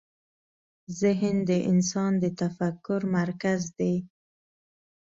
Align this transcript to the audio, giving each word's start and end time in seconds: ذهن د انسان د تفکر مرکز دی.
ذهن 0.99 1.35
د 1.49 1.51
انسان 1.71 2.11
د 2.23 2.25
تفکر 2.41 3.01
مرکز 3.17 3.61
دی. 3.77 3.95